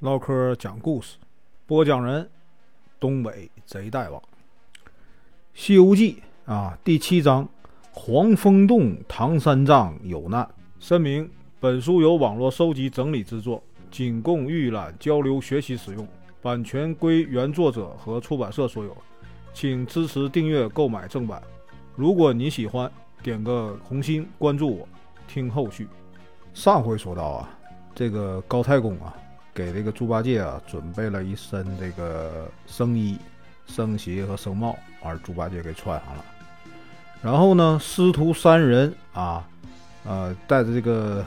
[0.00, 1.18] 唠嗑讲故事，
[1.66, 2.26] 播讲人：
[2.98, 4.18] 东北贼大王。
[5.52, 7.46] 《西游记》啊，第七章：
[7.92, 10.48] 黄风洞唐三藏有难。
[10.78, 16.08] 声明：本书由网络收集整理制作，仅供预览、交流、学习使用，
[16.40, 18.96] 版权归原作者和出版社所有，
[19.52, 21.42] 请支持订阅、购买正版。
[21.94, 22.90] 如果你喜欢，
[23.22, 24.88] 点个红心，关注我，
[25.28, 25.86] 听后续。
[26.54, 27.50] 上回说到啊，
[27.94, 29.14] 这个高太公啊。
[29.54, 33.18] 给这个猪八戒啊准备了一身这个僧衣、
[33.66, 36.24] 僧鞋和僧帽，而猪八戒给穿上了。
[37.22, 39.46] 然后呢，师徒三人啊，
[40.04, 41.24] 呃，带着这个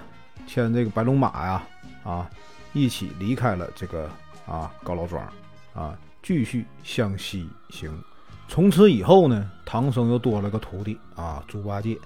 [0.47, 1.63] 牵这个白龙马呀，
[2.03, 2.29] 啊，
[2.73, 4.09] 一起离开了这个
[4.47, 5.23] 啊高老庄，
[5.73, 7.91] 啊，继续向西行。
[8.47, 11.97] 从此以后呢，唐僧又多了个徒弟啊，猪八戒。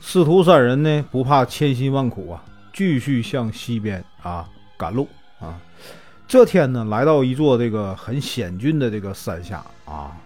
[0.00, 4.48] 师徒三人呢，不怕千辛万苦啊，继续向西边啊
[4.78, 5.06] 赶路。
[5.42, 5.58] 啊，
[6.28, 10.16] 这天呢，来到一座这个很险峻的这个山下啊，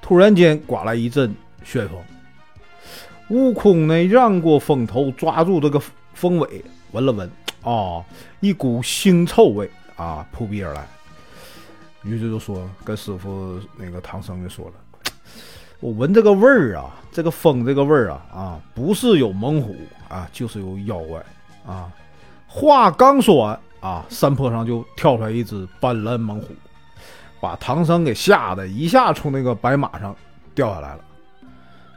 [0.00, 1.98] 突然间刮来一阵旋风，
[3.28, 5.82] 悟空呢让过风头，抓住这个
[6.14, 7.28] 风尾，闻了闻，
[7.62, 8.04] 啊，
[8.38, 10.86] 一股腥臭味啊扑鼻而来，
[12.04, 14.72] 于是就说跟师傅那个唐僧就说了，
[15.80, 19.74] 我闻这个味儿啊，这个风这个味儿啊啊，不是有猛虎
[20.08, 21.20] 啊，就是有妖怪
[21.66, 21.90] 啊。
[22.46, 23.58] 话刚说完。
[23.82, 24.06] 啊！
[24.08, 26.54] 山坡上就跳出来一只斑斓猛虎，
[27.40, 30.14] 把唐僧给吓得一下从那个白马上
[30.54, 31.00] 掉下来了。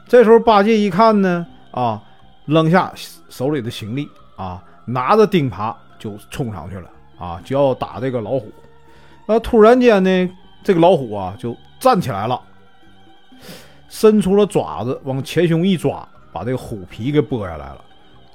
[0.06, 2.02] 这时候八戒一看呢，啊，
[2.44, 2.92] 扔下
[3.28, 8.52] 手里的行李啊，拿着钉耙就冲上去了啊，就要打这个老虎。
[9.24, 10.30] 那突然间呢，
[10.64, 12.40] 这个老虎啊就站起来了，
[13.88, 17.80] 伸出了爪子往前胸一抓，把这个虎皮给剥下来了。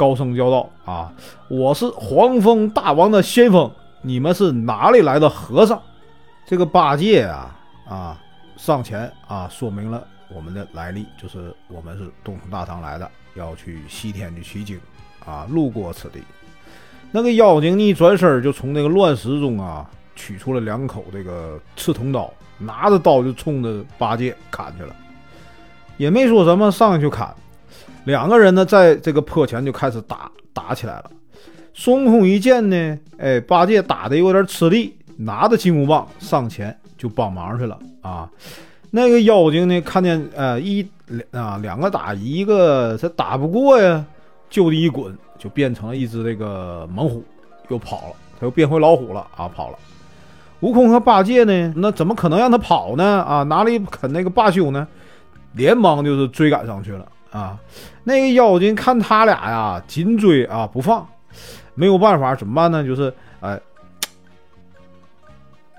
[0.02, 1.14] 高声叫道：“啊，
[1.48, 3.70] 我是黄风大王的先锋，
[4.02, 5.80] 你们是哪里来的和尚？”
[6.44, 7.56] 这个八戒啊
[7.88, 8.20] 啊
[8.58, 14.82] 上前啊说明了我们的来历，就是我们是东土大唐来的，要去西天去取经
[15.24, 16.20] 啊，路过此地。
[17.12, 24.96] 那个妖精一转身就从那个乱石中啊取出了两口这个刺铜刀，拿着刀就冲着八戒砍去了，
[25.98, 27.32] 也没说什么，上去砍。
[28.04, 31.12] 两个人呢，在这个坡前就开始打打起来了。
[31.74, 38.30] 孙悟空一见呢，哎，八戒打的有点吃力，拿着金箍棒上前就帮忙去了啊。
[38.90, 40.86] 那个妖精呢，看见呃一
[41.32, 44.04] 啊两个打一个，他打不过呀，
[44.50, 47.24] 就地一滚，就变成了一只这个猛虎，
[47.70, 49.78] 又跑了，他又变回老虎了啊，跑了。
[50.62, 53.22] 悟空和八戒呢，那怎么可能让他跑呢？
[53.22, 54.88] 啊，哪里肯那个罢休呢？
[55.54, 57.08] 连忙就是追赶上去了。
[57.32, 57.58] 啊，
[58.04, 61.08] 那个妖精看他俩呀，紧追啊不放，
[61.76, 62.84] 没有办法，怎么办呢？
[62.84, 63.60] 就是哎，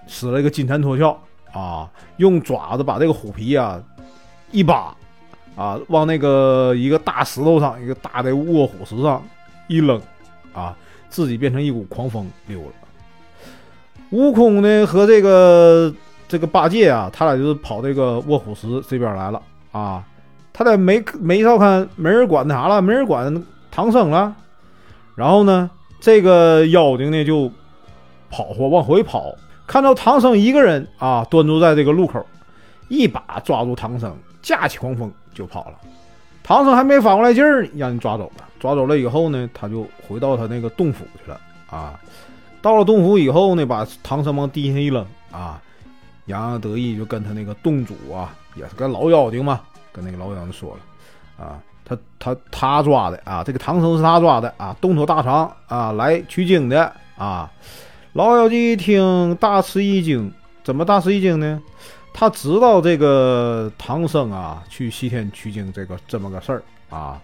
[0.06, 1.16] 使了一个金蝉脱壳
[1.52, 3.82] 啊，用爪子把这个虎皮啊
[4.52, 4.94] 一扒
[5.56, 9.20] 啊，往那个一个大石头上，一个大的卧虎石上
[9.66, 10.00] 一扔
[10.52, 10.76] 啊，
[11.08, 12.72] 自己变成一股狂风溜了。
[14.10, 15.92] 悟空呢和这个
[16.28, 20.04] 这个八戒啊，他俩就是跑这个卧虎石这边来了啊。
[20.52, 24.34] 他在没没少看，没人管他啥了，没人管唐僧了。
[25.14, 25.70] 然后呢，
[26.00, 27.50] 这个妖精呢就
[28.30, 29.34] 跑或往回跑，
[29.66, 32.24] 看到唐僧一个人啊，端坐在这个路口，
[32.88, 35.74] 一把抓住唐僧，架起狂风就跑了。
[36.42, 38.44] 唐僧还没反过来劲儿，让你抓走了。
[38.58, 41.40] 抓走了以后呢，他就回到他那个洞府去了
[41.70, 41.98] 啊。
[42.60, 45.60] 到了洞府以后呢，把唐僧往地下一扔啊，
[46.26, 49.60] 洋洋得意就跟他那个洞主啊，也是个老妖精嘛。
[49.92, 57.50] 跟那个老妖精说了，啊，他他他抓的啊，这个唐僧是他抓的啊，东土大唐啊来取经的啊。
[58.14, 60.32] 老妖精一听大吃一惊，
[60.62, 61.60] 怎么大吃一惊呢？
[62.14, 67.18] 他知道这个唐僧啊去西天取经这个这么个事儿啊，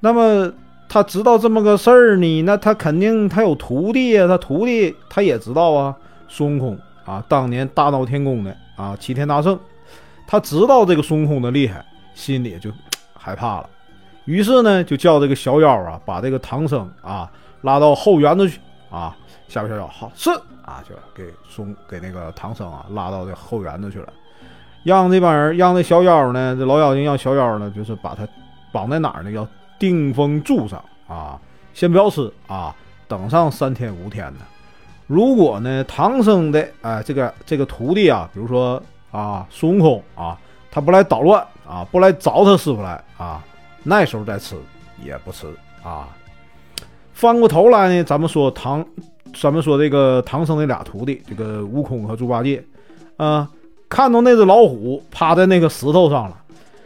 [0.00, 0.52] 那么
[0.88, 5.96] 他知道这么个事儿呢，那他肯定他有徒弟呀，他徒弟他也知道啊，
[6.28, 9.58] 孙悟空啊，当年大闹天宫的啊，齐天大圣。
[10.32, 11.84] 他知道这个孙悟空的厉害，
[12.14, 12.72] 心里就
[13.12, 13.68] 害怕了，
[14.24, 17.30] 于是呢，就叫这个小妖啊，把这个唐僧啊
[17.60, 18.58] 拉到后园子去
[18.90, 19.14] 啊。
[19.46, 20.30] 下边小妖好是
[20.64, 24.10] 啊，就给孙给那个唐僧啊拉到这后园子去了，
[24.84, 28.26] 让这帮人让这小妖呢，这老妖精让小妖呢，就是把他
[28.72, 29.30] 绑在哪儿呢？
[29.32, 29.46] 要
[29.78, 31.38] 定封柱上啊，
[31.74, 32.74] 先不要吃啊，
[33.06, 34.40] 等上三天五天的。
[35.06, 38.82] 如果呢，唐僧的哎这个这个徒弟啊，比如说。
[39.12, 40.36] 啊，孙悟空啊，
[40.70, 43.44] 他不来捣乱啊，不来找他师傅来啊，
[43.84, 44.56] 那时候再吃
[45.04, 45.46] 也不迟
[45.84, 46.08] 啊。
[47.12, 48.84] 翻过头来呢，咱们说唐
[49.40, 52.64] 咱们说这个唐僧那俩徒弟，这个悟空和猪八戒，
[53.16, 53.48] 啊，
[53.88, 56.36] 看到那只老虎趴在那个石头上了，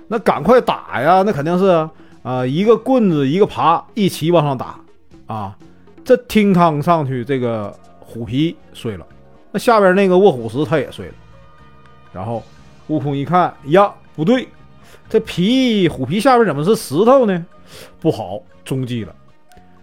[0.08, 1.22] 那赶快打呀！
[1.22, 1.88] 那肯定是
[2.22, 4.78] 啊，一个棍子一个耙一起往上打
[5.26, 5.56] 啊。
[6.04, 9.06] 这听汤上去，这个虎皮碎了，
[9.52, 11.14] 那下边那个卧虎石它也碎了。
[12.16, 12.42] 然后
[12.86, 14.48] 悟空一看呀，不对，
[15.06, 17.44] 这皮虎皮下边怎么是石头呢？
[18.00, 19.14] 不好，中计了。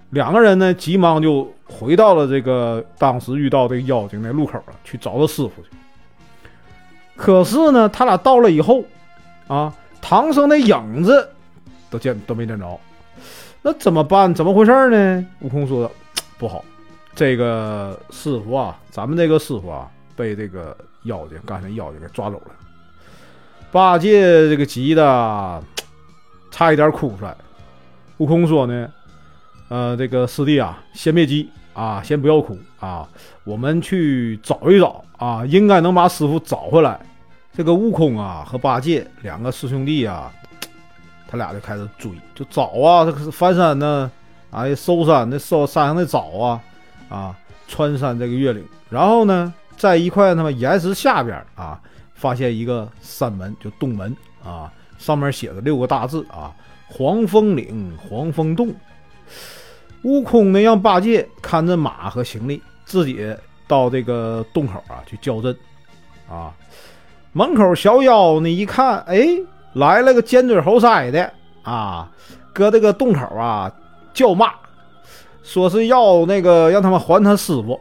[0.09, 5.69] 两个人呢，急忙就回到了这个当时遇到这个妖精的路口了，去找他师傅去。
[7.15, 8.83] 可是呢，他俩到了以后，
[9.47, 9.71] 啊，
[10.01, 11.29] 唐僧的影子
[11.91, 12.79] 都见都没见着，
[13.62, 14.33] 那怎么办？
[14.33, 15.24] 怎么回事呢？
[15.41, 15.91] 悟空说
[16.39, 16.65] ：“不好，
[17.13, 22.51] 这个师傅啊，咱们这个师傅啊，被这个妖精，刚才妖精给抓走了。”
[23.71, 25.63] 八戒这个急的
[26.51, 27.35] 差一点哭出来。
[28.17, 28.88] 悟空说呢。
[29.69, 33.07] 呃，这个师弟啊，先别急啊，先不要哭啊，
[33.44, 37.00] 我们去找一找啊，应该能把师傅找回来。
[37.53, 40.31] 这个悟空啊和八戒两个师兄弟啊，
[41.27, 44.11] 他俩就开始追，就找啊，这个翻山呢，
[44.51, 46.61] 哎，搜山那搜山上的找啊，
[47.09, 47.35] 啊，
[47.67, 51.79] 穿山这个越岭，然后呢，在一块他妈岩石下边啊，
[52.13, 56.53] 发现一个山门，就洞门啊，上面写着六个大字啊，
[56.87, 58.73] 黄风岭，黄风洞。
[60.03, 63.35] 悟空呢，让八戒看着马和行李，自己
[63.67, 65.55] 到这个洞口啊去叫阵。
[66.29, 66.53] 啊，
[67.31, 69.27] 门口小妖呢一看，哎，
[69.73, 71.33] 来了个尖嘴猴腮的
[71.63, 72.11] 啊，
[72.53, 73.71] 搁这个洞口啊
[74.13, 74.51] 叫骂，
[75.41, 77.79] 说是要那个让他们还他师傅。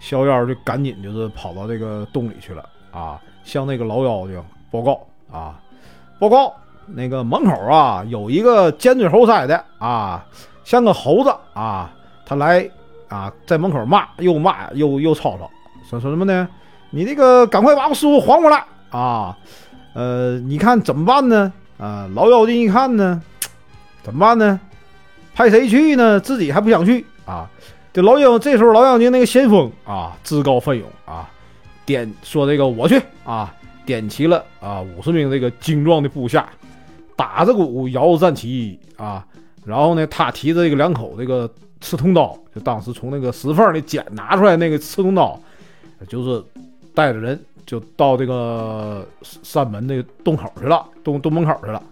[0.00, 5.60] 小妖就赶紧就是跑到这个洞里去了啊，向那个老妖精报告啊，
[6.18, 6.54] 报告
[6.86, 10.24] 那个门口啊有一个尖嘴猴腮的啊。
[10.64, 11.94] 像个猴子啊，
[12.24, 12.68] 他来
[13.06, 15.48] 啊，在门口骂，又骂又又吵吵，
[15.88, 16.48] 说说什么呢？
[16.90, 19.38] 你这个赶快把我师傅还过来啊！
[19.94, 21.52] 呃，你看怎么办呢？
[21.78, 23.22] 啊，老妖精一看呢，
[24.02, 24.58] 怎么办呢？
[25.36, 26.18] 派谁去呢？
[26.18, 27.48] 自己还不想去啊！
[27.96, 31.30] 这老鹰这时候老妖精那个先锋啊，自告奋勇啊，
[31.86, 33.54] 点说这个我去啊，
[33.86, 36.46] 点齐了啊五十名这个精壮的部下，
[37.16, 39.26] 打着鼓，摇着战旗啊。
[39.64, 41.50] 然后呢，他提着这个两口这个
[41.80, 45.40] 刺痛刀，就当时从那个石缝里捡拿出来那个刺痛刀，
[46.06, 46.44] 就是
[46.94, 51.82] 带着人就到这个山门那个洞口去了，洞洞门口去了。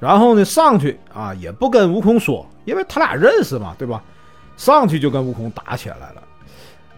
[0.00, 4.02] 然后呢，上去啊，也不跟悟空说，因为他俩认识嘛，对吧？
[4.60, 6.22] 上去就跟悟空打起来了。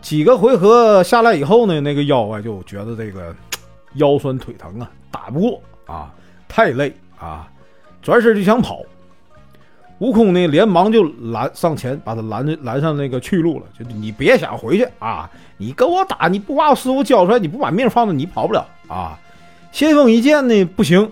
[0.01, 3.33] 几个回合下来以后呢，那个妖怪就觉得这个
[3.95, 6.13] 腰酸腿疼啊，打不过啊，
[6.49, 7.49] 太累啊，
[8.03, 8.81] 转身就想跑。
[10.01, 13.67] 悟空呢，连忙就拦上前，把他拦拦上那个去路了。
[13.79, 15.31] 就你别想回去啊！
[15.57, 19.17] 你跟我打，你不把我师傅交出来，你不把命放着，你跑不了啊！
[19.71, 21.09] 先锋一见呢，不行，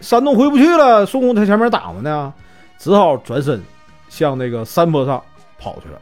[0.00, 2.32] 山洞回不去了，孙悟空在前面挡着呢，
[2.78, 3.62] 只好转身
[4.10, 5.22] 向那个山坡上
[5.58, 5.98] 跑去了。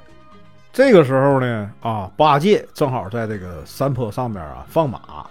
[0.73, 5.27] 这个时候呢，啊，八戒正好在这个山坡上边啊放马，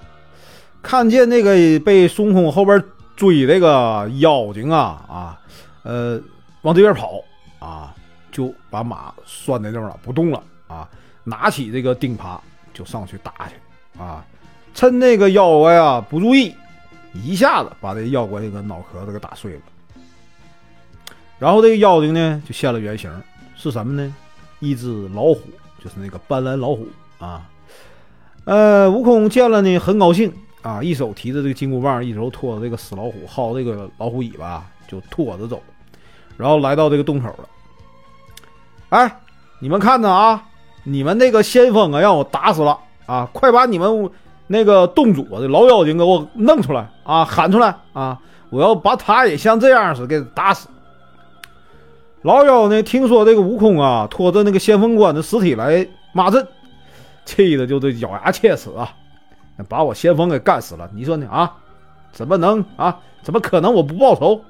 [0.81, 2.81] 看见那个被孙悟空后边
[3.15, 5.41] 追那个妖精啊啊！
[5.83, 6.21] 呃，
[6.61, 7.21] 往这边跑
[7.59, 7.93] 啊，
[8.31, 10.87] 就把马拴在那儿了，不动了啊。
[11.23, 12.37] 拿起这个钉耙
[12.73, 14.25] 就上去打去啊。
[14.73, 16.53] 趁那个妖怪啊不注意，
[17.13, 19.61] 一下子把这妖怪这个脑壳子给打碎了。
[21.39, 23.11] 然后这个妖精呢就现了原形，
[23.55, 24.15] 是什么呢？
[24.59, 25.41] 一只老虎，
[25.83, 26.87] 就是那个斑斓老虎
[27.19, 27.45] 啊。
[28.45, 35.61] 呃，悟空见了呢很高兴啊，一手提着这个金箍棒，一手拖着这个死老虎，薅这个老虎尾巴就拖着走。
[36.37, 37.49] 然后来到这个洞口了，
[38.89, 39.19] 哎，
[39.59, 40.43] 你们看着啊，
[40.83, 43.27] 你们那个先锋啊，让我打死了啊！
[43.33, 44.09] 快把你们
[44.47, 48.19] 那个洞主的老妖精给我弄出来啊，喊出来啊！
[48.49, 50.69] 我要把他也像这样似的给打死。
[52.27, 56.45] 老妖呢，听说这个悟空啊，拖着那个先锋官的尸体来骂阵，
[57.23, 58.93] 气的就这咬牙切齿啊，
[59.69, 60.89] 把我先锋给干死了。
[60.93, 61.55] 你说呢啊？
[62.11, 62.99] 怎么能啊？
[63.23, 64.41] 怎么可能我不报仇？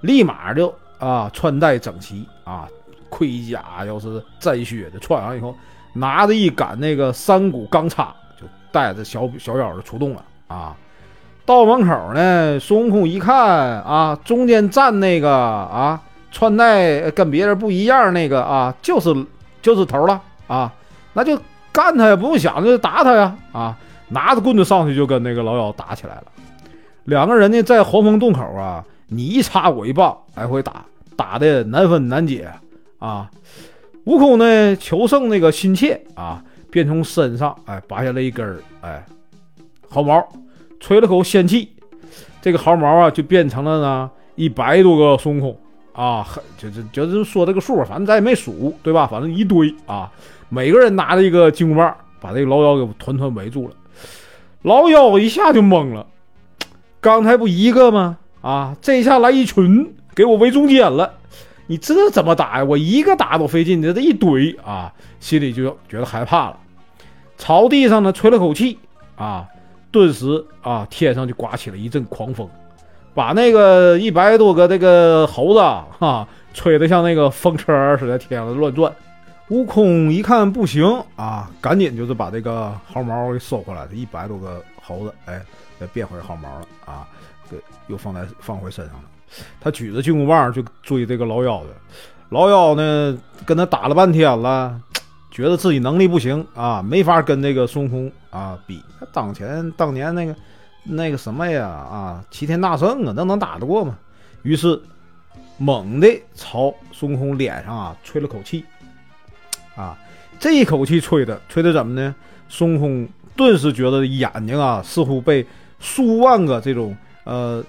[0.00, 0.74] 立马就。
[0.98, 2.66] 啊，穿戴整齐啊，
[3.10, 5.54] 盔甲又是战靴的，穿上以后，
[5.92, 10.74] 拿着一杆那个三股钢叉，就带着小小妖就出动了啊。
[11.46, 16.00] 到门口呢，孙悟空一看啊，中间站那个啊，
[16.34, 19.14] 穿戴跟别人不一样那个啊，就是
[19.62, 20.70] 就是头了啊，
[21.14, 21.40] 那就
[21.72, 26.24] 干他呀，不用想就打他呀啊，拿着棍子上去就跟那个老妖打起来了。
[27.04, 28.84] 两个人呢，在黄风洞口啊。
[29.06, 30.82] 你一插我一棒，来回打，
[31.14, 32.50] 打的难分难解
[32.98, 33.30] 啊！
[34.06, 39.04] 悟空呢求胜那个心切啊，便从身上哎拔下来一根儿哎
[39.88, 40.26] 毫毛，
[40.80, 41.70] 吹了口仙气，
[42.40, 45.58] 这个毫毛啊就变成了呢一百多个孙悟空
[45.94, 46.26] 啊，
[46.58, 49.06] 就就就是说这个数，反正咱也没数，对吧？
[49.06, 50.10] 反正一堆啊，
[50.48, 53.74] 每个人拿着一个金箍棒，把这个老妖给团团围住了。
[54.62, 56.06] 老妖一下就懵了，
[57.00, 58.18] 刚才不一个吗？
[58.40, 61.14] 啊，这一下来一群，给我围中间了。
[61.66, 62.64] 你这怎么打呀？
[62.64, 66.58] 我一个打都费劲，你这一堆啊，心里就觉得害怕了。
[67.38, 68.78] 草地上呢，吹了口气
[69.16, 69.46] 啊，
[69.90, 72.48] 顿时啊，天上就刮起了一阵狂风，
[73.14, 75.60] 把那个一百多个这个猴子
[75.98, 78.92] 哈，吹得像那个风车似的，天上乱转。
[79.50, 80.84] 悟空一看不行
[81.16, 85.40] 啊，赶紧就是把这个毫毛给收回来，这一百多个猴子，哎，
[85.78, 87.06] 再变回毫毛了啊，
[87.50, 89.02] 给又放在放回身上了。
[89.60, 91.68] 他举着金箍棒就追这个老妖的，
[92.30, 94.80] 老妖呢跟他打了半天了，
[95.30, 98.82] 觉得自己能力不行啊，没法跟这个孙悟空啊比。
[98.98, 100.34] 他当前当年那个
[100.84, 103.98] 那个什么呀啊，齐天大圣啊，那能打得过吗？
[104.42, 104.80] 于是
[105.58, 108.64] 猛地朝孙悟空脸上啊吹了口气，
[109.74, 109.98] 啊，
[110.38, 112.14] 这一口气吹的吹的怎么呢？
[112.48, 115.44] 孙悟空顿时觉得眼睛啊似乎被
[115.80, 117.64] 数万个这种呃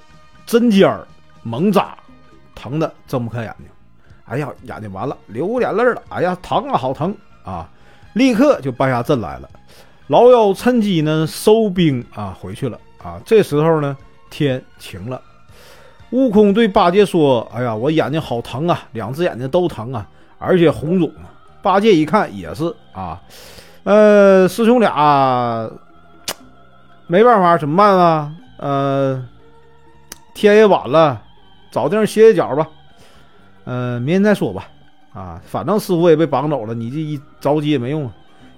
[0.45, 1.07] 针尖儿。
[1.47, 1.95] 猛扎，
[2.55, 3.67] 疼的睁不开眼睛，
[4.25, 7.69] 哎呀，眼睛完了，流眼泪了，哎呀，疼啊，好疼啊！
[8.13, 9.47] 立刻就败下阵来了。
[10.07, 13.21] 老妖趁机呢收兵啊，回去了啊。
[13.25, 13.95] 这时候呢，
[14.29, 15.21] 天晴了。
[16.11, 20.07] 悟空对八戒说：“哎呀，我眼睛好疼啊，两只眼睛都疼啊，
[20.39, 21.11] 而且红肿。”
[21.61, 23.21] 八戒一看也是啊，
[23.83, 25.69] 呃，师兄俩
[27.07, 28.31] 没办法，怎么办啊？
[28.57, 29.27] 呃，
[30.33, 31.21] 天也晚了。
[31.71, 32.67] 找地方歇歇脚吧，
[33.65, 34.69] 呃，明天再说吧。
[35.11, 38.13] 啊，反正师傅也被绑走了，你这一着急也没用啊。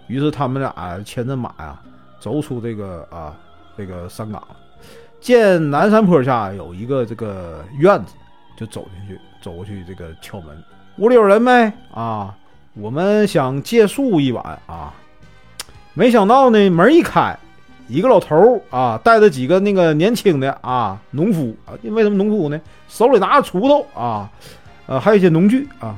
[0.08, 1.80] 于是他们俩牵着马呀，
[2.20, 3.34] 走出这个啊
[3.78, 4.42] 这个山岗，
[5.22, 8.14] 见南山坡下有一个这个院子，
[8.58, 10.64] 就走进去，走过去这个敲门，
[10.98, 11.72] 屋里有人没？
[11.94, 12.36] 啊，
[12.74, 14.94] 我们想借宿一晚啊。
[15.94, 17.38] 没想到呢，门一开。
[17.90, 22.60] 一个老头啊，带着几个那个年轻的啊农夫啊，为什么农夫呢？
[22.90, 24.30] 手里拿着锄头啊，
[24.88, 25.96] 呃，还有一些农具啊，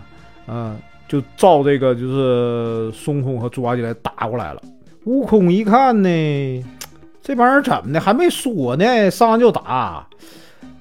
[0.48, 4.62] 嗯，就照这个就是孙悟空和猪八戒来打过来了。
[5.06, 6.66] 悟空一看呢，
[7.22, 10.08] 这帮人怎么的还没说呢，上来就打，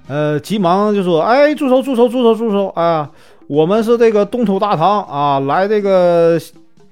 [0.08, 3.10] 呃，急忙就说：“哎，住手，住手，住手，住手啊！
[3.46, 6.40] 我们是这个东土大唐啊，来这个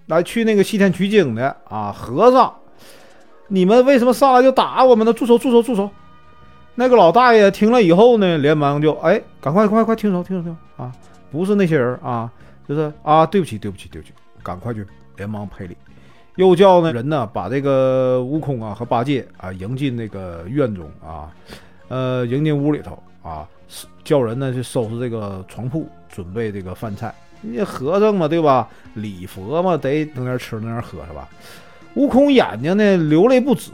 [0.07, 2.53] 来去那个西天取经的啊，和尚。”
[3.49, 5.13] 你们为什么上来就打我们呢？
[5.13, 5.39] 住手！
[5.39, 5.63] 住手！
[5.63, 5.89] 住手！
[6.75, 10.23] 那个老大爷听了以后呢，连忙就哎，赶快快快停手！
[10.23, 10.43] 停手！
[10.43, 10.83] 停手！
[10.83, 10.93] 啊，
[11.31, 12.29] 不是那些人啊，
[12.69, 14.13] 就是啊，对不起，对不起，对不起，
[14.43, 14.85] 赶快去，
[15.17, 15.77] 连忙赔礼。
[16.37, 21.33] 又叫那人呢，把这个悟空啊和八戒啊迎进那个院中啊，
[21.89, 23.49] 呃，迎进屋里头啊，
[24.05, 27.15] 叫人呢去收拾这个床铺，准备这个饭菜。
[27.41, 28.69] 那和尚嘛，对吧？
[28.95, 31.29] 礼佛嘛，得弄点吃，弄点喝，是吧？
[31.95, 33.71] 悟空眼睛呢流泪不止，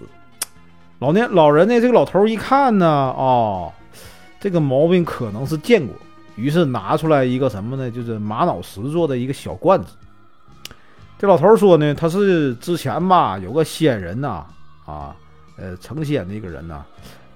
[1.01, 3.73] 老年老人呢这个老头一看呢，哦，
[4.39, 5.97] 这个毛病可能是见过，
[6.37, 7.91] 于是拿出来一个什么呢？
[7.91, 9.95] 就是玛瑙石做的一个小罐子。
[11.23, 14.45] 这老头说呢，他是之前吧有个仙人呐，
[14.85, 15.15] 啊，
[15.57, 16.85] 呃，成仙的一个人呐，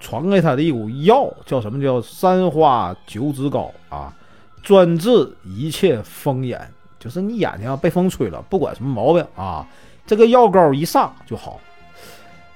[0.01, 4.13] 传给他的一股药，叫什么叫三花九子膏啊，
[4.61, 5.09] 专治
[5.45, 6.59] 一切风眼，
[6.99, 9.65] 就是你眼睛被风吹了，不管什么毛病啊。
[10.05, 11.57] 这个药膏一上就好，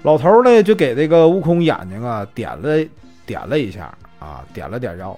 [0.03, 2.85] 老头呢就给这个悟空眼睛啊点了
[3.25, 5.17] 点了一下啊，点了点药，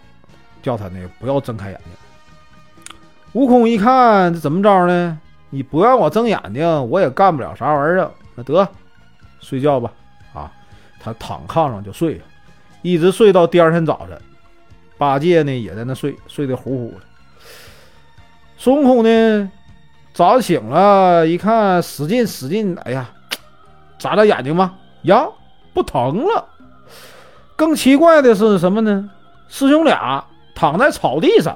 [0.62, 2.96] 叫他呢不要睁开眼睛。
[3.32, 5.20] 悟空一看这怎么着呢？
[5.54, 8.10] 你不让我睁眼睛，我也干不了啥玩意儿。
[8.34, 8.68] 那得
[9.40, 9.94] 睡觉吧
[10.34, 10.52] 啊！
[11.00, 12.20] 他躺炕上就睡，
[12.82, 14.20] 一直睡到第二天早晨。
[14.98, 17.06] 八戒呢也在那睡，睡得呼呼的。
[18.58, 19.52] 孙悟空呢？
[20.12, 23.08] 早醒了，一看，使劲使劲，哎呀，
[24.00, 24.74] 眨眨眼睛吧？
[25.04, 25.28] 呀，
[25.72, 26.46] 不疼了。
[27.56, 29.08] 更奇怪的是什么呢？
[29.48, 31.56] 师兄俩躺在草地上，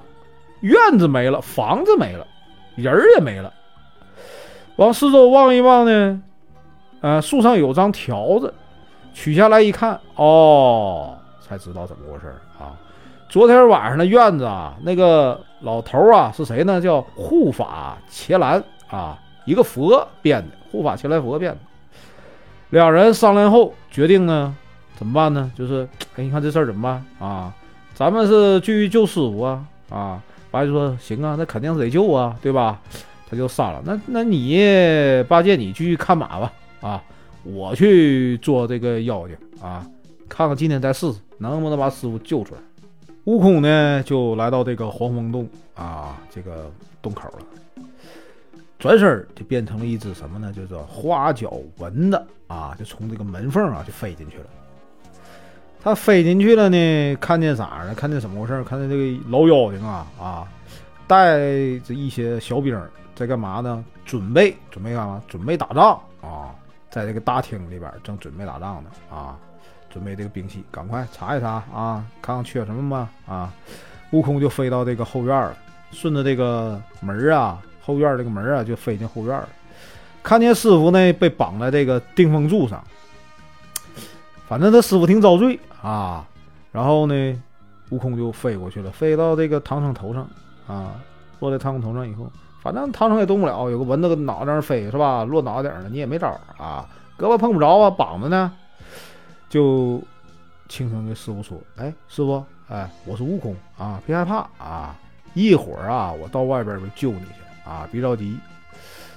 [0.59, 2.27] 院子没了，房子没了，
[2.75, 3.51] 人儿也没了。
[4.77, 6.21] 往四周望一望呢，
[7.01, 8.53] 呃，树上有张条子，
[9.13, 12.27] 取下来一看，哦，才知道怎么回事
[12.59, 12.77] 啊。
[13.27, 16.79] 昨天晚上的院子啊，那个老头啊是谁呢？
[16.79, 21.57] 叫护法伽蓝啊，一个佛变的护法伽蓝佛变的。
[22.69, 24.55] 两人商量后决定呢，
[24.95, 25.51] 怎么办呢？
[25.55, 27.51] 就是 哎，你看这事儿怎么办啊？
[27.95, 30.21] 咱们是去救师傅啊啊！
[30.51, 32.79] 八戒说行啊，那肯定是得救啊，对吧？
[33.29, 33.81] 他就杀了。
[33.85, 34.57] 那那你
[35.27, 37.03] 八戒，你去看马吧，啊，
[37.43, 39.85] 我去做这个妖精啊，
[40.29, 42.61] 看看今天再试试能不能把师傅救出来。
[43.25, 47.83] 悟空呢，就来到这个黄风洞啊，这个洞口了，
[48.79, 50.53] 转身就变成了一只什么呢？
[50.53, 54.45] 就是花脚蚊子啊，就从这个门缝啊就飞进去了。
[55.83, 57.93] 他飞进去了呢，看见啥呢？
[57.95, 58.63] 看见怎么回事？
[58.63, 60.47] 看见这个老妖精啊啊，
[61.05, 61.37] 带
[61.79, 62.73] 着一些小兵
[63.17, 63.83] 在干嘛呢？
[64.05, 65.19] 准备准备干嘛？
[65.27, 66.53] 准备打仗啊！
[66.91, 69.35] 在这个大厅里边正准备打仗呢啊！
[69.89, 73.09] 准备这个兵器，赶快查一查啊，看看缺什么吗？
[73.25, 73.51] 啊！
[74.11, 75.57] 悟空就飞到这个后院了，
[75.91, 79.49] 顺着这个门啊，后院这个门啊，就飞进后院了。
[80.21, 82.83] 看见师傅呢，被绑在这个定风柱上。
[84.47, 86.27] 反正他师傅挺遭罪啊。
[86.71, 87.43] 然后呢，
[87.89, 90.29] 悟空就飞过去了，飞到这个唐僧头上
[90.67, 90.95] 啊，
[91.39, 92.31] 落在唐僧头上以后，
[92.67, 95.23] 反正唐僧也动不了，有个蚊子跟脑袋上飞是吧？
[95.23, 96.85] 落脑袋顶了，你也没招啊，
[97.17, 98.51] 胳膊碰不着啊，膀子呢。
[99.47, 100.03] 就
[100.67, 104.93] 轻声对师傅说：“哎，师傅，哎，我是悟空啊，别害怕啊，
[105.33, 108.37] 一会儿啊，我到外边去救你去啊，别着急。”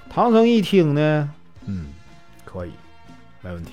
[0.08, 1.28] 唐僧一听呢，
[1.66, 1.92] 嗯，
[2.44, 2.70] 可以，
[3.40, 3.72] 没问题。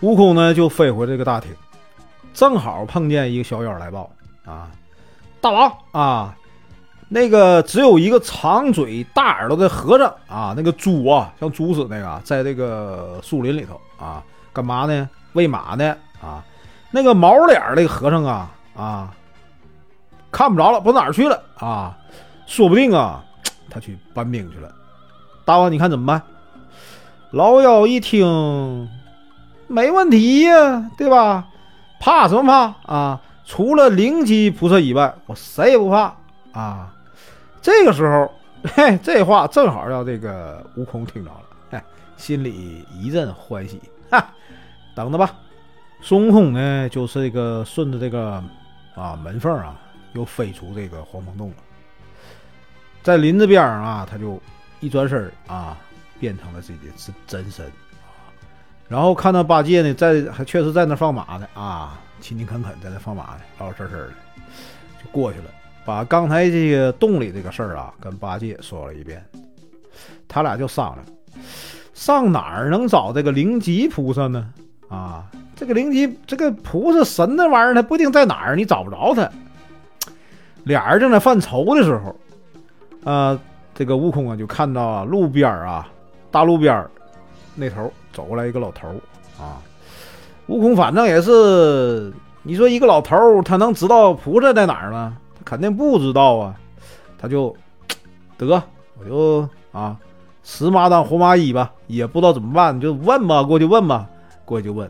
[0.00, 1.54] 悟空呢就飞回这个大厅，
[2.34, 4.10] 正好碰见一个小妖来报
[4.44, 4.72] 啊，
[5.40, 6.36] 大王啊，
[7.12, 14.22] 那个只有一个长嘴大耳朵的和尚啊，那个猪啊，像猪似的那个，在这个树林里头啊。
[14.52, 15.08] 干嘛呢？
[15.34, 15.96] 喂马呢？
[16.20, 16.42] 啊，
[16.90, 19.14] 那个毛脸那个和尚啊啊，
[20.32, 21.96] 看不着了，不知道哪儿去了啊？
[22.46, 23.24] 说不定啊，
[23.70, 24.72] 他去搬兵去了。
[25.44, 26.20] 大王，你看怎么办？
[27.30, 28.88] 老妖一听，
[29.68, 31.46] 没问题呀，对吧？
[32.00, 33.20] 怕什么怕啊？
[33.46, 36.12] 除了灵吉菩萨以外，我谁也不怕
[36.52, 36.92] 啊！
[37.62, 38.32] 这个时候，
[38.74, 41.84] 嘿，这话正好让这个悟空听着了，哎，
[42.16, 44.32] 心里一阵欢喜，哈。
[44.94, 45.30] 等着吧，
[46.02, 48.42] 孙悟空呢，就是这个顺着这个
[48.94, 49.80] 啊门缝啊，
[50.14, 51.56] 又飞出这个黄风洞了。
[53.02, 54.40] 在林子边上啊，他就
[54.80, 55.76] 一转身啊，
[56.18, 58.28] 变成了自己的真真身啊。
[58.88, 64.08] 然后看到八戒呢，在还确实在那放马呢啊，勤勤恳恳在那放马呢，老老实实的
[65.02, 65.44] 就过去了，
[65.90, 69.20] 把刚才这个洞里这个事儿啊，跟八戒说了一遍。
[70.28, 71.44] 他俩就商量，
[71.94, 74.52] 上哪儿能找这个灵吉菩萨呢？
[74.88, 75.24] 啊，
[75.56, 79.28] 这个灵吉，这个菩萨神那玩意儿，他不一定在哪儿，你找不着他。
[80.62, 83.36] 俩人正在犯愁的时候，啊，
[83.74, 85.88] 这个悟空啊，就看到路边啊，
[86.30, 86.86] 大路边
[87.56, 88.86] 那头走过来一个老头
[89.40, 89.58] 啊。
[90.46, 92.12] 悟空反正也是，
[92.44, 95.16] 你说一个老头他能知道菩萨在哪儿吗？
[95.50, 96.54] 肯定不知道啊。
[97.18, 97.54] 他就
[98.38, 98.62] 得，
[98.96, 99.96] 我就啊，
[100.44, 104.08] 死马当活马医吧，也不知道怎么办，就问吧，过去问吧。
[104.44, 104.88] 过去就问：“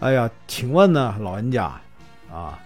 [0.00, 1.72] 哎呀，请问呢，老人家
[2.30, 2.58] 啊，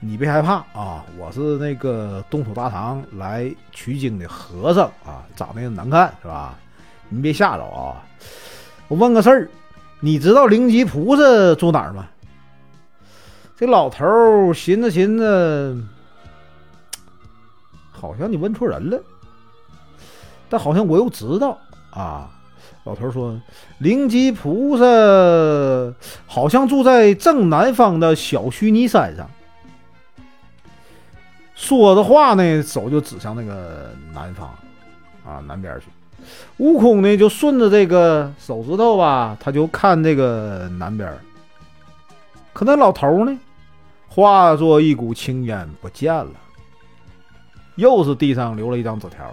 [0.00, 6.58] 你别害怕啊，我是那个东土大唐来取经的和尚啊，长得难看是吧？
[7.10, 8.02] 你别吓着啊！
[8.88, 9.50] 我问个事儿，
[10.00, 12.08] 你知道灵吉菩萨住哪儿吗？”
[13.56, 15.84] 这老头儿寻思寻思，
[18.00, 18.98] 好像你问错人了，
[20.48, 21.58] 但好像我又知道
[21.90, 22.30] 啊。
[22.84, 23.38] 老头说
[23.78, 24.84] ：“灵吉菩萨
[26.26, 29.28] 好像住在正南方的小须弥山上。”
[31.54, 34.48] 说着话呢，手就指向那个南方，
[35.26, 35.86] 啊，南边去。
[36.56, 41.14] 悟空呢，就顺着这个手指头吧，他就看这个南边。
[42.54, 43.38] 可那老头呢，
[44.08, 46.32] 化作一股青烟不见了。
[47.80, 49.32] 又是地上留了一张纸条。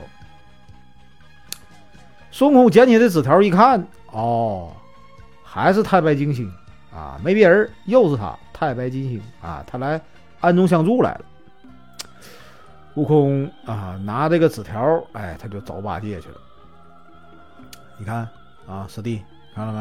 [2.31, 4.71] 孙悟空捡起这纸条一看，哦，
[5.43, 6.51] 还是太白金星
[6.93, 9.99] 啊，没别人，又是他，太白金星啊，他来
[10.39, 11.21] 暗中相助来了。
[12.95, 16.38] 悟空啊，拿这个纸条，哎，他就找八戒去了。
[17.97, 18.27] 你看
[18.67, 19.21] 啊，师弟
[19.53, 19.79] 看到没？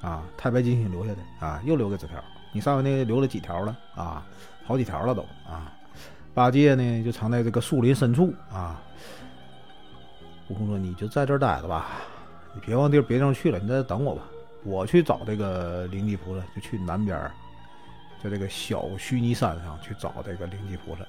[0.00, 2.16] 啊，太白金星留下的啊，又留个纸条。
[2.52, 3.76] 你上回那个留了几条了？
[3.96, 4.22] 啊，
[4.64, 5.72] 好几条了都啊。
[6.38, 8.80] 八戒呢，就藏在这个树林深处啊。
[10.46, 11.88] 悟空说：“你就在这儿待着吧，
[12.54, 14.22] 你别往地儿别地方去了，你在这等我吧。
[14.62, 17.18] 我去找这个灵吉菩萨，就去南边，
[18.22, 21.00] 在这个小须弥山上去找这个灵吉菩萨。”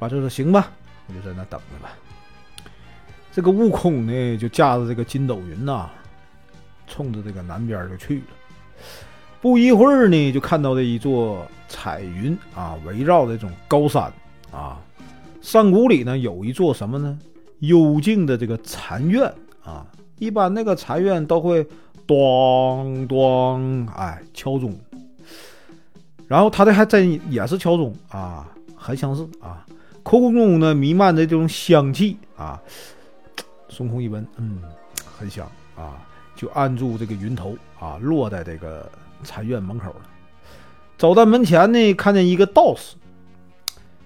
[0.00, 0.72] 八戒说：“行吧，
[1.06, 1.90] 我就在那等着吧。”
[3.32, 5.90] 这个悟空呢，就驾着这个筋斗云呐，
[6.86, 8.26] 冲着这个南边就去了。
[9.46, 14.12] 不一会儿呢，就看到这一座彩云啊围绕这种高山
[14.50, 14.82] 啊。
[15.40, 17.16] 山谷里呢有一座什么呢？
[17.60, 19.32] 幽静的这个禅院
[19.62, 19.86] 啊，
[20.18, 21.64] 一般那个禅院都会
[22.08, 24.76] 咚咚哎敲钟，
[26.26, 29.64] 然后他这还真也是敲钟啊，很相似啊。
[30.02, 32.60] 空中呢弥漫着这种香气啊，
[33.68, 34.60] 孙悟空一闻，嗯，
[35.16, 36.04] 很香啊，
[36.34, 38.90] 就按住这个云头啊，落在这个
[39.22, 40.00] 禅院门口了。
[40.98, 42.96] 走到门前呢，看见一个道士。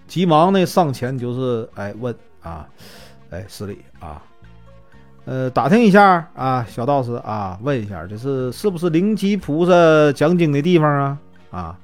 [0.07, 2.67] 急忙呢上前就是哎问啊，
[3.31, 4.21] 哎施礼啊，
[5.25, 9.73] 呃打听一下啊小道士啊问一下这是是不是灵吉菩萨
[10.13, 11.19] 讲经的地方啊
[11.53, 11.79] 啊，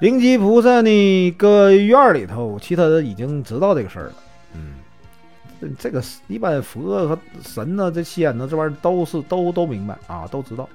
[0.00, 4.14] 灵吉菩萨呢搁院里头，其他人已经知道这个事儿了。
[4.52, 10.68] 嗯，这个一般佛和神呢这仙呢这玩意儿都是都都明白啊都知道。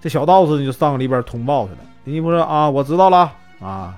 [0.00, 3.96] 这小道士就上里边通报去了，灵吉菩萨啊我知道了啊。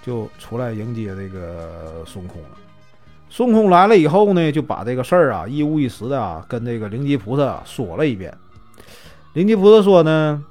[0.00, 2.48] 就出来迎接这个孙悟空了。
[3.28, 8.34] 孙悟空来了以后呢，就把这个事儿啊一五一十的啊跟这个灵吉菩萨说了一遍。
[9.34, 10.42] 灵吉菩萨说呢：“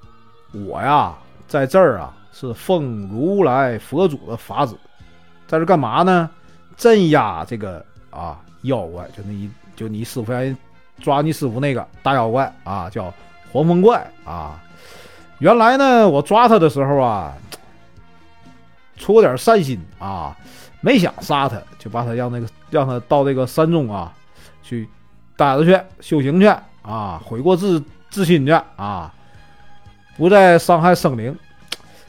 [0.53, 1.15] 我呀
[1.47, 4.75] 在这儿啊是奉如来佛祖的法旨，
[5.47, 6.29] 在这干嘛呢？
[6.75, 10.55] 镇压这个啊妖怪，就你就你师傅让人
[10.99, 13.11] 抓你师傅那个大妖怪啊，叫
[13.51, 14.62] 黄风怪啊。
[15.39, 17.33] 原来呢，我抓他的时候啊。”
[18.99, 20.36] 出点善心啊，
[20.81, 24.12] 没想杀他，就把他让那个让他到这个山中啊
[24.63, 24.89] 去
[25.36, 26.47] 待着去修行去
[26.81, 29.13] 啊，悔过自自新去啊，
[30.17, 31.38] 不再伤害生灵。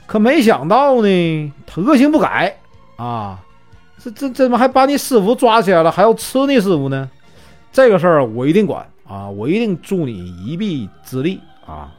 [0.07, 2.57] 可没想到呢，他恶行不改
[2.97, 3.39] 啊，
[4.03, 7.11] 这这怎么还把你师傅抓起来了，还要吃你师傅呢？
[7.71, 11.93] 这个事儿我一定管啊，我一定助你一臂之力啊。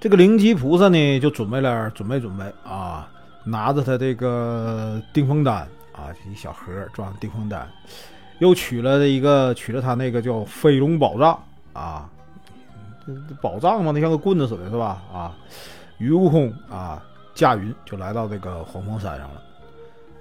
[0.00, 3.08] 这个灵吉菩萨呢，就准备了准备准备啊。
[3.42, 7.66] 拿着他这个定风丹啊，一小盒装定风丹，
[8.38, 11.42] 又取了一个取了他那个叫飞龙宝杖
[11.72, 12.10] 啊，
[13.40, 15.02] 宝杖嘛，那像个棍子似的，是吧？
[15.10, 15.34] 啊，
[15.96, 17.02] 于悟空啊
[17.34, 19.42] 驾云就来到这个黄风山上了。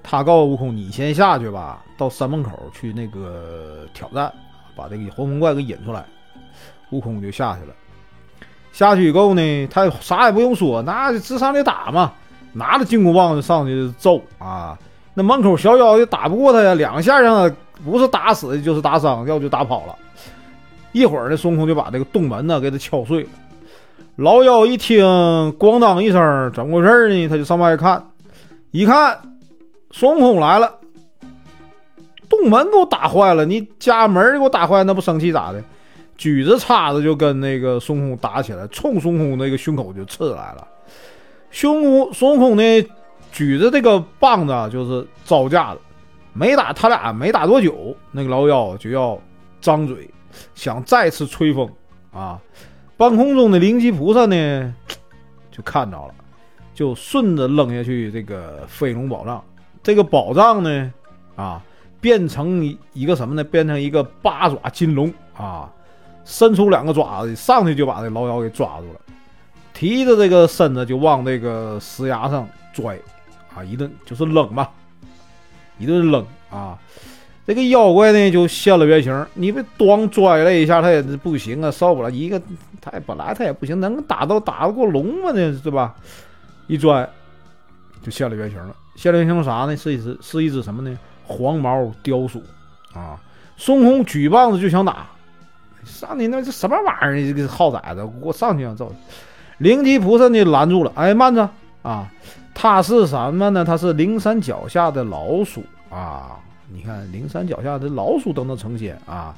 [0.01, 4.33] 他告诉悟空：“你先下去吧，到山门口去那个挑战，
[4.79, 6.05] 把这个黄风怪给引出来。”
[6.91, 7.73] 悟空就下去了。
[8.71, 12.13] 下去以后呢，他啥也不用说，那就直上去打嘛。
[12.51, 14.75] 拿着金箍棒就上去揍啊！
[15.13, 19.95] 那门口小妖也打不过他呀，两下让他不是打死就是打伤，要不就打跑了。
[20.93, 23.29] 一会儿呢，孙悟空就把这个洞门呢给他敲碎了。
[24.15, 25.05] 老妖一听，
[25.59, 27.27] 咣当一声，怎么回事呢？
[27.27, 28.03] 他就上外看，
[28.71, 29.19] 一看
[29.91, 30.78] 孙悟空来了，
[32.29, 35.61] 洞门给我打坏了，你家门给我打坏，那不生气咋的？
[36.15, 40.67] 举着叉子就跟那个孙悟空打起来，冲孙悟空那个胸口就刺来了。
[41.49, 42.87] 孙悟孙悟空呢，
[43.31, 45.79] 举着这个棒子就是招架子，
[46.33, 49.19] 没打他俩没打多久，那个老妖就要
[49.61, 50.09] 张嘴，
[50.53, 51.67] 想再次吹风
[52.11, 52.39] 啊！
[52.97, 54.75] 半空中的灵吉菩萨呢，
[55.49, 56.13] 就看着了，
[56.73, 59.41] 就顺着扔下去这个飞龙宝藏，
[59.81, 60.93] 这个宝藏呢，
[61.37, 61.63] 啊，
[62.01, 63.43] 变成一个什么呢？
[63.43, 65.69] 变成一个八爪金龙啊，
[66.25, 68.99] 伸出两个爪子，上去就把这老妖给抓住了。
[69.73, 72.99] 提着这个身子就往这个石崖上拽，
[73.55, 74.69] 啊，一顿就是扔吧，
[75.77, 76.77] 一顿扔啊！
[77.47, 82.39] 这个妖怪呢就现了原形，你被咣拽了一下，他也不行啊，受不了一个，
[82.79, 85.31] 他本来他也不行，能打到打得过龙吗？
[85.33, 85.95] 那是吧？
[86.67, 87.09] 一拽
[88.03, 89.75] 就现了原形了，现了原形啥呢？
[89.75, 90.99] 是一只是一只什么呢？
[91.29, 92.41] 黄毛雕鼠
[92.93, 93.21] 啊！
[93.55, 95.05] 孙悟空举棒子就想打，
[95.85, 97.33] 上你那这什么玩意儿？
[97.33, 98.91] 这个耗崽子，给我上去啊揍。
[99.59, 101.47] 灵吉菩萨呢拦住了，哎，慢着
[101.83, 102.09] 啊！
[102.55, 103.63] 他是什么呢？
[103.63, 106.39] 他是灵山脚下的老鼠啊！
[106.71, 109.35] 你看灵山脚下的老鼠都能成仙啊！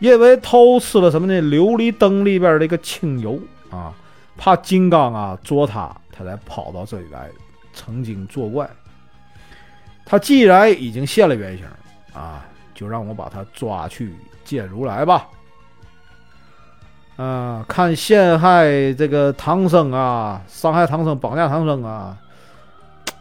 [0.00, 1.40] 因为偷吃了什么呢？
[1.42, 3.38] 琉璃灯里边的一个清油
[3.70, 3.92] 啊，
[4.36, 7.28] 怕金刚啊捉他，他才跑到这里来，
[7.74, 8.68] 成精作怪。
[10.10, 11.66] 他既然已经现了原形
[12.14, 15.28] 啊，就让我把他抓去见如来吧。
[17.16, 22.16] 啊，看陷害这个唐僧啊，伤害唐僧，绑架唐僧啊，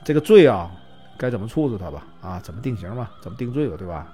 [0.06, 0.72] 这个罪啊，
[1.18, 2.04] 该怎么处置他吧？
[2.22, 3.12] 啊，怎么定刑吧？
[3.22, 3.76] 怎么定罪吧？
[3.78, 4.08] 对吧？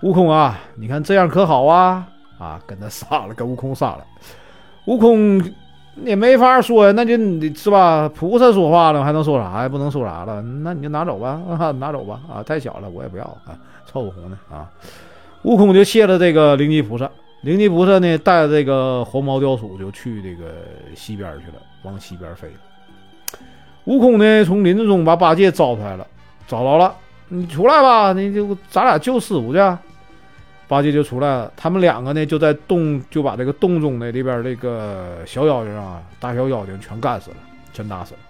[0.00, 2.08] 悟空啊，你看这样可好啊？
[2.38, 4.06] 啊，跟他杀了，跟悟空杀了。
[4.86, 5.38] 悟空
[6.02, 8.08] 也没法说呀，那就你是吧？
[8.08, 9.68] 菩萨说话了，还能说啥呀？
[9.68, 10.42] 不能说啥了？
[10.42, 12.20] 那你就拿走吧，啊， 拿走吧。
[12.28, 14.68] 啊，太小了，我也不要啊，臭乎呢啊！
[15.42, 17.08] 悟空就谢了这个灵吉菩萨。
[17.42, 20.52] 灵吉菩萨呢，带着这个黄毛雕鼠就去这个
[20.96, 22.48] 西边去了，往西边飞。
[23.84, 26.06] 悟空呢，从林子中把八戒招出来了，
[26.48, 26.94] 找着了
[27.28, 29.58] 你出来吧，你就咱俩救师傅去。”
[30.66, 37.36] 八戒就出来了，他们两个呢就在洞就把这个洞中的里边这个小妖精啊、大小妖精全干死了，
[37.72, 38.20] 全打死了。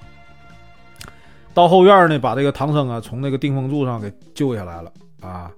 [1.55, 5.49] 到后院呢，把这个唐僧啊从那个定风柱上给救下来了啊，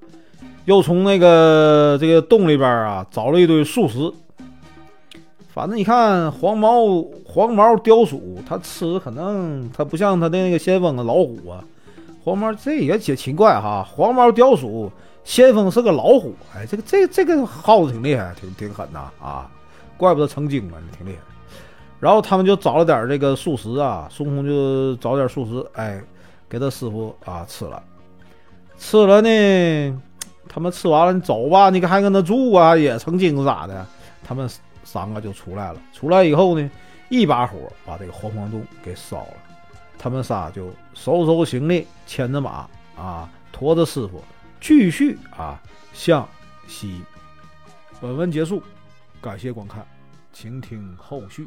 [0.66, 4.12] 又从那个这个洞里边啊找了一堆素食。
[5.48, 11.64] 反正你看黄毛黄毛雕鼠，它吃可能它不像它的那个先锋的老虎啊，
[12.22, 14.92] 黄毛这也挺奇怪哈，黄毛雕鼠。
[15.26, 19.50] 先锋是个老虎，哎，这个这这个耗子挺厉害，挺挺狠呐啊，
[19.96, 21.18] 怪不得成精了，挺厉害。
[21.98, 26.00] 然后他们就找了点这个素食啊，孙悟空就找点素食，哎，
[26.48, 27.82] 给他师傅啊吃了，
[28.78, 30.02] 吃了呢，
[30.48, 33.84] 他们吃完了，你走吧，你还跟他住啊，也成精咋的？
[34.24, 34.48] 他们
[34.84, 36.70] 三个就出来了，出来以后呢，
[37.08, 39.34] 一把火把这个黄黄洞给烧了，
[39.98, 44.22] 他们仨就收拾收拾行李，牵着马啊，驮着师傅。
[44.66, 46.28] 继续啊，向
[46.66, 47.00] 西。
[48.00, 48.60] 本文结束，
[49.20, 49.86] 感谢观看，
[50.32, 51.46] 请听后续。